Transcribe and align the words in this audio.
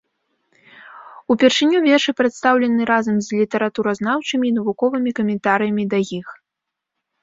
Упершыню 1.33 1.83
вершы 1.87 2.15
прадстаўлены 2.23 2.81
разам 2.93 3.15
з 3.29 3.41
літаратуразнаўчымі 3.43 4.45
і 4.53 4.59
навуковымі 4.61 5.09
каментарыямі 5.23 5.83
да 5.97 6.07
іх. 6.23 6.27